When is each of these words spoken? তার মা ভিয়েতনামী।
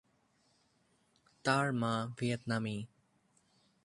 তার 1.45 1.67
মা 1.73 1.93
ভিয়েতনামী। 2.17 2.77